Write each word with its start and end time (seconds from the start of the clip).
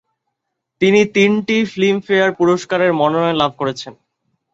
তিনি 0.81 1.01
তিনটি 1.15 1.57
ফিল্মফেয়ার 1.65 2.31
পুরস্কারের 2.33 2.91
মনোনয়ন 2.93 3.35
লাভ 3.35 3.51
করেছেন। 3.57 3.93